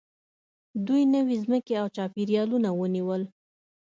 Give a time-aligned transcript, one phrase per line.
[0.85, 3.21] دوی نوې ځمکې او چاپېریالونه ونیول.